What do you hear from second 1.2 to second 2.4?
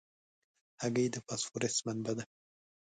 فاسفورس منبع ده.